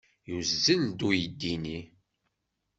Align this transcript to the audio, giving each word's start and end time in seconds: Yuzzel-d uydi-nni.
Yuzzel-d 0.29 0.99
uydi-nni. 1.07 1.79